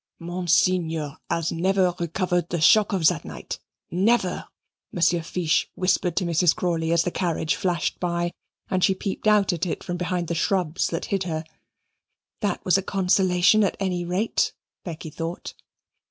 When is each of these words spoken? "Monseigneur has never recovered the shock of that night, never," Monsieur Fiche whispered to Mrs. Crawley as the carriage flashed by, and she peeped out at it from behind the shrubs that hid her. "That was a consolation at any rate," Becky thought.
"Monseigneur 0.17 1.17
has 1.29 1.51
never 1.51 1.93
recovered 1.99 2.49
the 2.49 2.59
shock 2.59 2.91
of 2.91 3.05
that 3.05 3.23
night, 3.23 3.59
never," 3.91 4.47
Monsieur 4.91 5.21
Fiche 5.21 5.69
whispered 5.75 6.15
to 6.17 6.25
Mrs. 6.25 6.55
Crawley 6.55 6.91
as 6.91 7.03
the 7.03 7.11
carriage 7.11 7.53
flashed 7.55 7.99
by, 7.99 8.31
and 8.67 8.83
she 8.83 8.95
peeped 8.95 9.27
out 9.27 9.53
at 9.53 9.67
it 9.67 9.83
from 9.83 9.97
behind 9.97 10.27
the 10.27 10.33
shrubs 10.33 10.87
that 10.87 11.05
hid 11.13 11.25
her. 11.25 11.43
"That 12.39 12.65
was 12.65 12.79
a 12.79 12.81
consolation 12.81 13.63
at 13.63 13.77
any 13.79 14.03
rate," 14.03 14.53
Becky 14.83 15.11
thought. 15.11 15.53